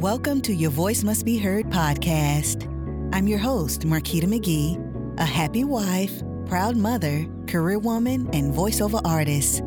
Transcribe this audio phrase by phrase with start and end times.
[0.00, 2.64] Welcome to Your Voice Must Be Heard podcast.
[3.14, 4.80] I'm your host, Marquita McGee,
[5.20, 9.60] a happy wife, proud mother, career woman, and voiceover artist.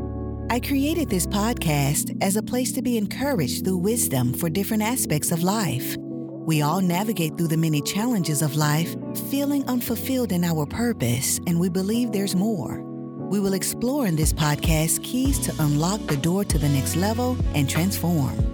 [0.50, 5.32] I created this podcast as a place to be encouraged through wisdom for different aspects
[5.32, 5.96] of life.
[6.00, 8.96] We all navigate through the many challenges of life,
[9.30, 12.82] feeling unfulfilled in our purpose, and we believe there's more.
[13.30, 17.38] We will explore in this podcast keys to unlock the door to the next level
[17.54, 18.53] and transform.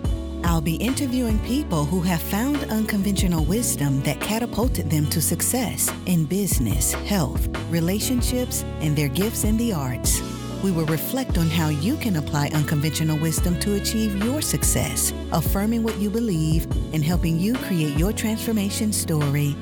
[0.50, 6.25] I'll be interviewing people who have found unconventional wisdom that catapulted them to success in
[6.25, 10.23] business, health, relationships, and their gifts in the arts.
[10.63, 15.84] We will reflect on how you can apply unconventional wisdom to achieve your success, affirming
[15.84, 19.55] what you believe and helping you create your transformation story.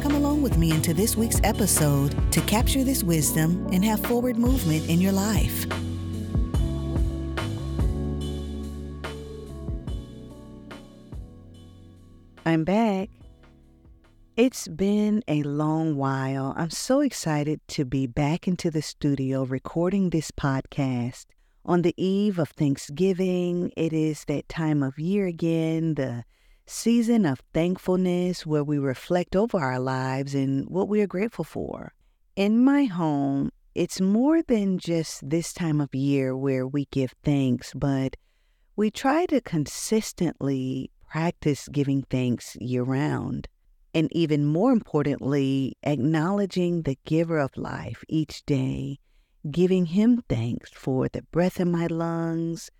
[0.00, 4.38] Come along with me into this week's episode to capture this wisdom and have forward
[4.38, 5.66] movement in your life.
[12.52, 13.08] I'm back.
[14.36, 16.52] It's been a long while.
[16.54, 21.24] I'm so excited to be back into the studio recording this podcast
[21.64, 23.72] on the eve of Thanksgiving.
[23.74, 26.24] It is that time of year again, the
[26.66, 31.94] season of thankfulness where we reflect over our lives and what we are grateful for.
[32.36, 37.72] In my home, it's more than just this time of year where we give thanks,
[37.74, 38.18] but
[38.76, 43.46] we try to consistently practice giving thanks year round
[43.92, 48.98] and even more importantly, acknowledging the giver of life each day,
[49.50, 52.70] giving him thanks for the breath in my lungs,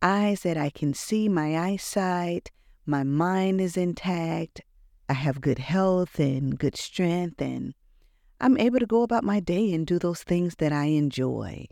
[0.00, 2.50] eyes that I can see, my eyesight,
[2.86, 4.62] my mind is intact,
[5.10, 7.74] I have good health and good strength, and
[8.40, 11.66] I'm able to go about my day and do those things that I enjoy.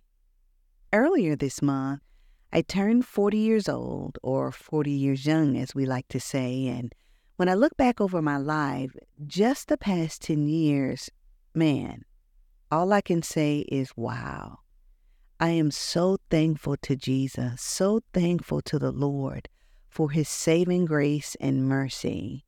[0.93, 2.03] Earlier this month,
[2.55, 6.95] I turned 40 years old, or 40 years young, as we like to say, and
[7.37, 8.95] when I look back over my life,
[9.27, 11.11] just the past 10 years,
[11.55, 12.05] man,
[12.71, 14.59] all I can say is wow.
[15.41, 19.49] I am so thankful to Jesus, so thankful to the Lord
[19.89, 22.45] for his saving grace and mercy.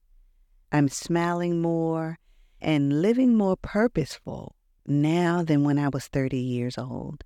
[0.71, 2.19] I'm smiling more
[2.61, 4.55] and living more purposeful
[4.87, 7.25] now than when I was 30 years old.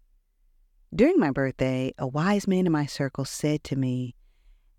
[0.94, 4.14] During my birthday, a wise man in my circle said to me,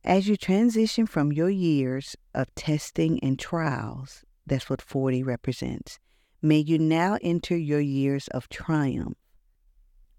[0.04, 6.00] as you transition from your years of testing and trials, that's what 40 represents,
[6.42, 9.18] may you now enter your years of triumph.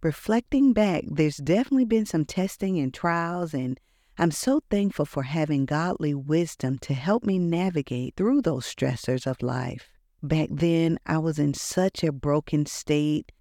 [0.03, 3.81] Reflecting back, there's definitely been some testing and trials, and
[4.17, 9.43] I'm so thankful for having godly wisdom to help me navigate through those stressors of
[9.43, 9.99] life.
[10.23, 13.33] Back then, I was in such a broken state.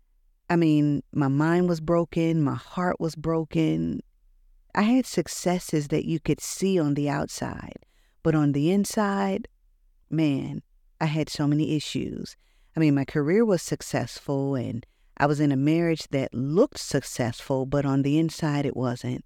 [0.50, 4.02] I mean, my mind was broken, my heart was broken,
[4.76, 7.86] I had successes that you could see on the outside,
[8.24, 9.48] but on the inside,
[10.10, 10.62] man,
[11.02, 12.38] I had so many issues.
[12.76, 14.86] I mean, my career was successful and
[15.18, 19.26] I was in a marriage that looked successful, but on the inside, it wasn't.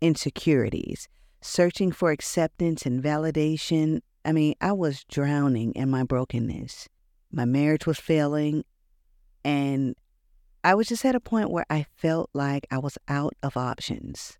[0.00, 1.08] Insecurities,
[1.40, 4.00] searching for acceptance and validation.
[4.24, 6.88] I mean, I was drowning in my brokenness.
[7.30, 8.64] My marriage was failing,
[9.44, 9.94] and
[10.66, 14.36] I was just at a point where I felt like I was out of options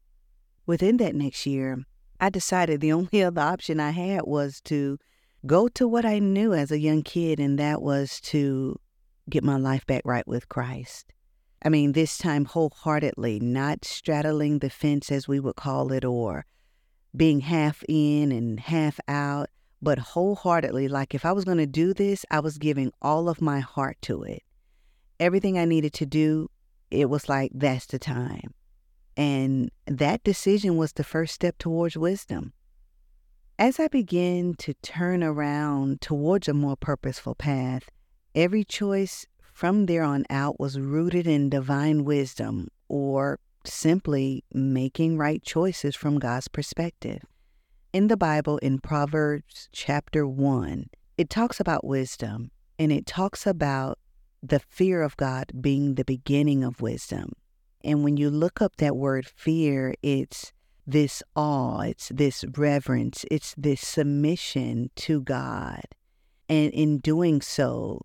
[0.67, 1.85] within that next year,
[2.21, 4.99] I decided the only other option I had was to
[5.47, 8.77] go to what I knew as a young kid, and that was to
[9.31, 11.13] get my life back right with Christ.
[11.65, 16.45] I mean, this time wholeheartedly, not straddling the fence as we would call it, or
[17.17, 19.49] being half in and half out,
[19.81, 20.89] but wholeheartedly.
[20.89, 23.97] Like if I was going to do this, I was giving all of my heart
[24.03, 24.43] to it.
[25.19, 26.51] Everything I needed to do,
[26.91, 28.55] it was like, that's the time.
[29.17, 32.53] And that decision was the first step towards wisdom.
[33.59, 37.89] As I began to turn around towards a more purposeful path,
[38.35, 45.43] every choice from there on out was rooted in divine wisdom or simply making right
[45.43, 47.23] choices from God's perspective.
[47.95, 53.99] In the Bible, in Proverbs chapter 1, it talks about wisdom and it talks about
[54.43, 57.33] the fear of God being the beginning of wisdom.
[57.83, 60.53] And when you look up that word fear, it's
[60.87, 65.83] this awe, it's this reverence, it's this submission to God.
[66.49, 68.03] And in doing so,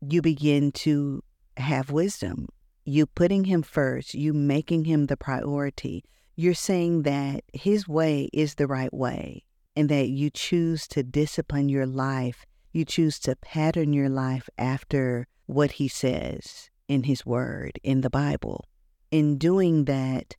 [0.00, 1.22] you begin to
[1.56, 2.48] have wisdom.
[2.84, 6.04] You putting Him first, you making Him the priority.
[6.36, 9.44] You're saying that His way is the right way
[9.74, 12.44] and that you choose to discipline your life.
[12.72, 18.10] You choose to pattern your life after what He says in His Word, in the
[18.10, 18.66] Bible
[19.10, 20.36] in doing that,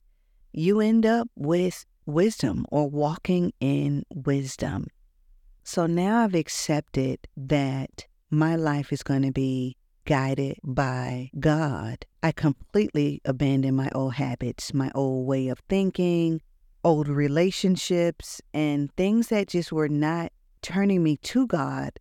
[0.52, 4.86] you end up with wisdom or walking in wisdom.
[5.64, 12.06] So now I've accepted that my life is going to be guided by God.
[12.22, 16.40] I completely abandoned my old habits, my old way of thinking,
[16.82, 20.32] old relationships, and things that just were not
[20.62, 21.98] turning me to God.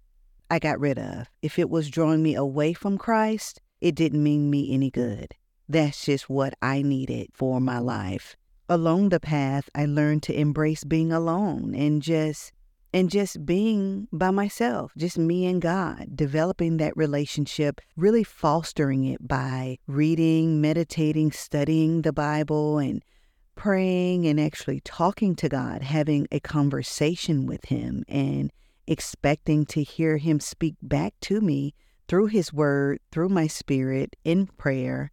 [0.49, 1.29] I got rid of.
[1.41, 5.33] If it was drawing me away from Christ, it didn't mean me any good.
[5.67, 8.35] That's just what I needed for my life.
[8.69, 12.53] Along the path, I learned to embrace being alone and just
[12.94, 19.27] and just being by myself, just me and God, developing that relationship, really fostering it
[19.27, 23.03] by reading, meditating, studying the Bible, and
[23.55, 28.51] praying and actually talking to God, having a conversation with Him, and
[28.87, 31.73] expecting to hear Him speak back to me
[32.07, 35.11] through His Word, through my spirit, in prayer,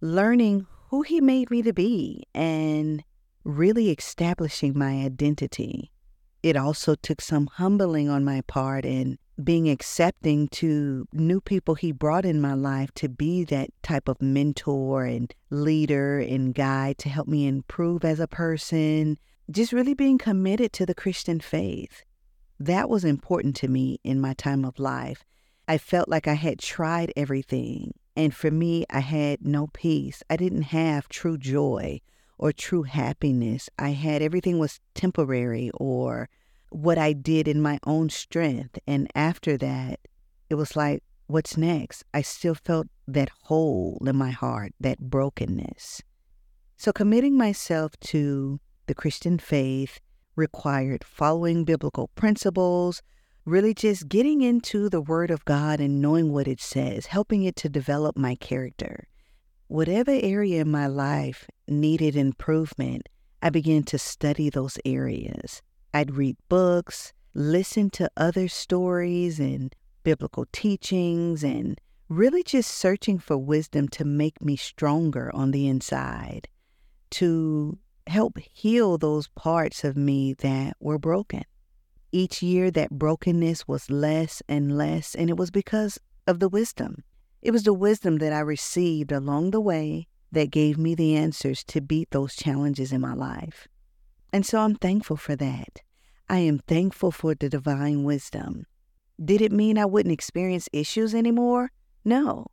[0.00, 3.04] learning who He made me to be, and
[3.44, 5.92] really establishing my identity
[6.42, 11.92] it also took some humbling on my part and being accepting to new people he
[11.92, 17.08] brought in my life to be that type of mentor and leader and guide to
[17.08, 19.18] help me improve as a person,
[19.50, 22.02] just really being committed to the Christian faith.
[22.58, 25.24] That was important to me in my time of life.
[25.66, 27.92] I felt like I had tried everything.
[28.14, 30.22] And for me, I had no peace.
[30.28, 32.00] I didn't have true joy
[32.38, 33.70] or true happiness.
[33.78, 36.28] I had everything was temporary or
[36.70, 38.78] what I did in my own strength.
[38.86, 40.00] And after that,
[40.50, 42.04] it was like, what's next?
[42.12, 46.02] I still felt that hole in my heart, that brokenness.
[46.76, 50.00] So committing myself to the Christian faith
[50.36, 53.02] required following biblical principles,
[53.44, 57.56] really just getting into the Word of God and knowing what it says, helping it
[57.56, 59.08] to develop my character
[59.72, 63.08] whatever area in my life needed improvement,
[63.40, 65.62] I began to study those areas.
[65.94, 71.80] I'd read books, listen to other stories and biblical teachings, and
[72.10, 76.48] really just searching for wisdom to make me stronger on the inside,
[77.12, 81.44] to help heal those parts of me that were broken.
[82.10, 87.04] Each year, that brokenness was less and less, and it was because of the wisdom.
[87.40, 91.64] It was the wisdom that I received along the way that gave me the answers
[91.64, 93.66] to beat those challenges in my life.
[94.32, 95.82] And so I'm thankful for that.
[96.28, 98.64] I am thankful for the divine wisdom.
[99.22, 101.70] Did it mean I wouldn't experience issues anymore?
[102.04, 102.46] No.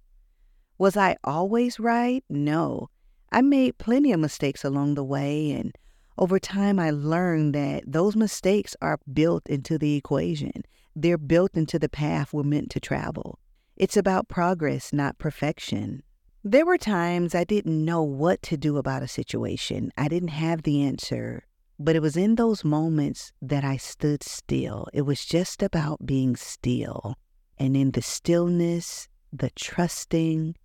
[0.77, 2.23] Was I always right?
[2.29, 2.89] No.
[3.31, 5.75] I made plenty of mistakes along the way, and
[6.17, 10.63] over time I learned that those mistakes are built into the equation.
[10.95, 13.39] They're built into the path we're meant to travel.
[13.77, 16.03] It's about progress, not perfection.
[16.43, 19.91] There were times I didn't know what to do about a situation.
[19.97, 21.45] I didn't have the answer.
[21.77, 24.87] But it was in those moments that I stood still.
[24.93, 27.15] It was just about being still.
[27.57, 30.55] And in the stillness, the trusting,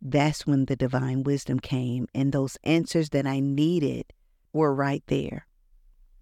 [0.00, 2.06] that's when the divine wisdom came.
[2.14, 4.06] And those answers that I needed
[4.52, 5.46] were right there.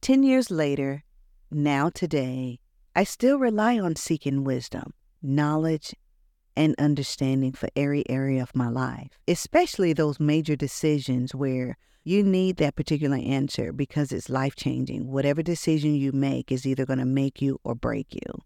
[0.00, 1.02] 10 years later,
[1.50, 2.60] now today,
[2.94, 4.92] I still rely on seeking wisdom,
[5.22, 5.94] knowledge,
[6.56, 12.58] and understanding for every area of my life, especially those major decisions where you need
[12.58, 15.10] that particular answer because it's life changing.
[15.10, 18.42] Whatever decision you make is either going to make you or break you.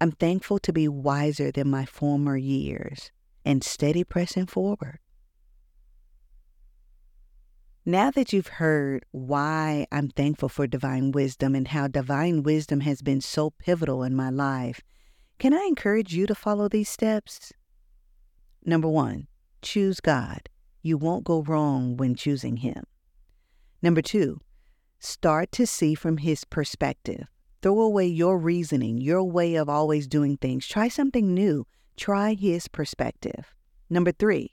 [0.00, 3.10] I'm thankful to be wiser than my former years
[3.46, 4.98] and steady pressing forward.
[7.88, 13.00] Now that you've heard why I'm thankful for divine wisdom and how divine wisdom has
[13.00, 14.80] been so pivotal in my life,
[15.38, 17.52] can I encourage you to follow these steps?
[18.64, 19.28] Number one,
[19.62, 20.48] choose God.
[20.82, 22.82] You won't go wrong when choosing Him.
[23.80, 24.40] Number two,
[24.98, 27.28] start to see from His perspective.
[27.62, 30.66] Throw away your reasoning, your way of always doing things.
[30.66, 31.66] Try something new.
[31.96, 33.54] Try His perspective.
[33.88, 34.52] Number three,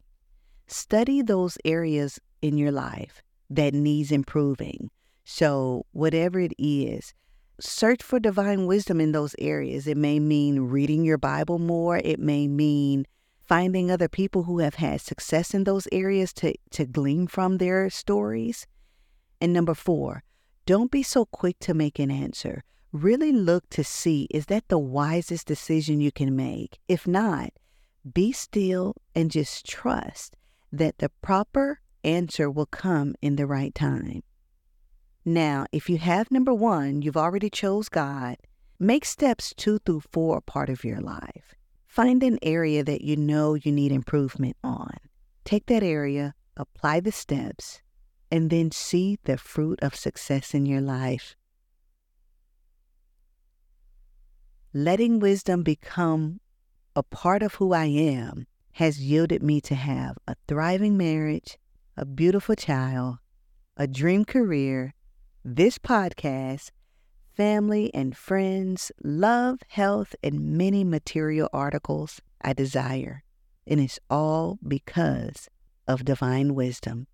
[0.68, 4.90] study those areas in your life that needs improving.
[5.26, 7.14] So, whatever it is,
[7.60, 9.88] search for divine wisdom in those areas.
[9.88, 13.06] It may mean reading your Bible more, it may mean
[13.40, 17.90] finding other people who have had success in those areas to, to glean from their
[17.90, 18.68] stories.
[19.42, 20.24] And number four,
[20.66, 22.64] don't be so quick to make an answer.
[22.94, 26.78] Really look to see is that the wisest decision you can make?
[26.88, 27.50] If not,
[28.14, 30.38] be still and just trust
[30.72, 34.22] that the proper answer will come in the right time.
[35.26, 38.38] Now, if you have number one, you've already chose God,
[38.78, 41.56] make steps two through four part of your life.
[41.88, 44.98] Find an area that you know you need improvement on.
[45.46, 47.82] Take that area, apply the steps,
[48.30, 51.36] and then see the fruit of success in your life.
[54.76, 56.40] Letting wisdom become
[56.96, 61.60] a part of who I am has yielded me to have a thriving marriage,
[61.96, 63.18] a beautiful child,
[63.78, 64.96] a dream career,
[65.46, 66.72] this podcast,
[67.36, 73.24] family and friends, love, health, and many material articles I desire.
[73.68, 75.50] And it's all because
[75.88, 77.06] of divine wisdom.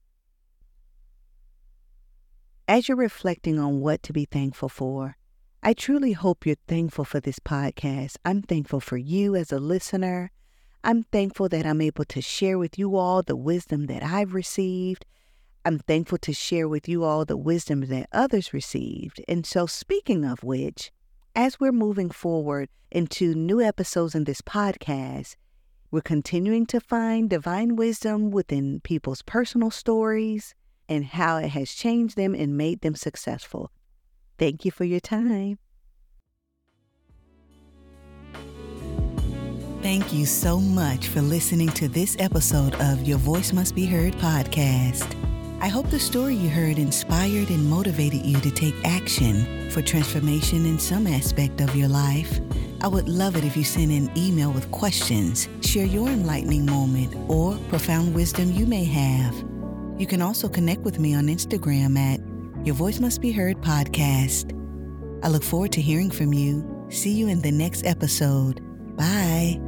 [2.69, 5.17] As you're reflecting on what to be thankful for,
[5.61, 8.15] I truly hope you're thankful for this podcast.
[8.23, 10.31] I'm thankful for you as a listener.
[10.85, 15.05] I'm thankful that I'm able to share with you all the wisdom that I've received.
[15.65, 19.21] I'm thankful to share with you all the wisdom that others received.
[19.27, 20.93] And so, speaking of which,
[21.35, 25.35] as we're moving forward into new episodes in this podcast,
[25.91, 30.55] we're continuing to find divine wisdom within people's personal stories
[30.87, 33.73] and how it has changed them and made them successful.
[34.39, 35.59] Thank you for your time.
[39.81, 44.13] Thank you so much for listening to this episode of Your Voice Must Be Heard
[44.13, 45.15] podcast.
[45.61, 50.65] I hope the story you heard inspired and motivated you to take action for transformation
[50.65, 52.39] in some aspect of your life.
[52.81, 57.13] I would love it if you send an email with questions, share your enlightening moment,
[57.27, 59.35] or profound wisdom you may have.
[59.97, 62.21] You can also connect with me on Instagram at
[62.65, 64.55] your Voice Must Be Heard podcast.
[65.23, 66.87] I look forward to hearing from you.
[66.89, 68.61] See you in the next episode.
[68.95, 69.59] Bye.